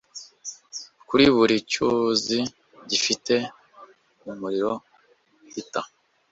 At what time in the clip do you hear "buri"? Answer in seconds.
1.35-1.55